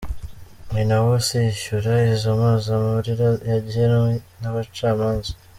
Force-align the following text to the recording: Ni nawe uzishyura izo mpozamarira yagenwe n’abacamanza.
Ni 0.71 0.83
nawe 0.89 1.07
uzishyura 1.19 1.91
izo 2.13 2.29
mpozamarira 2.39 3.27
yagenwe 3.49 4.11
n’abacamanza. 4.39 5.31